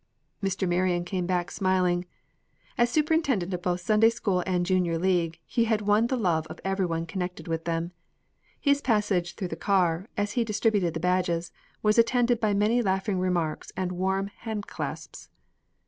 Mr. 0.41 0.67
Marion 0.67 1.05
came 1.05 1.27
back 1.27 1.51
smiling. 1.51 2.05
As 2.75 2.89
superintendent 2.89 3.53
of 3.53 3.61
both 3.61 3.81
Sunday 3.81 4.09
school 4.09 4.41
and 4.47 4.65
Junior 4.65 4.97
League, 4.97 5.37
he 5.45 5.65
had 5.65 5.81
won 5.83 6.07
the 6.07 6.17
love 6.17 6.47
of 6.47 6.59
every 6.65 6.87
one 6.87 7.05
connected 7.05 7.47
with 7.47 7.65
them. 7.65 7.91
His 8.59 8.81
passage 8.81 9.35
through 9.35 9.49
the 9.49 9.55
car, 9.55 10.07
as 10.17 10.31
he 10.31 10.43
distributed 10.43 10.95
the 10.95 10.99
badges, 10.99 11.51
was 11.83 11.99
attended 11.99 12.39
by 12.39 12.55
many 12.55 12.81
laughing 12.81 13.19
remarks 13.19 13.71
and 13.77 13.91
warm 13.91 14.31
handclasps. 14.43 15.29